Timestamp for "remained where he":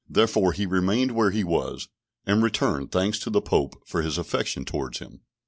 0.65-1.43